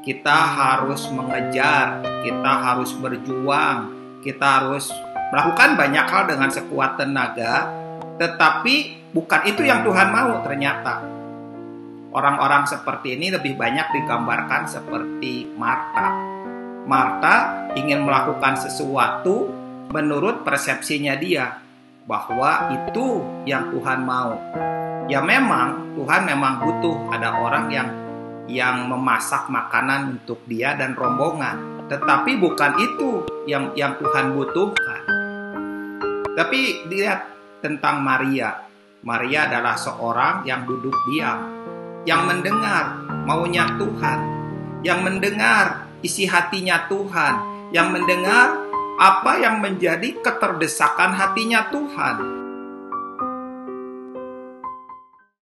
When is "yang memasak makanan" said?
28.50-30.20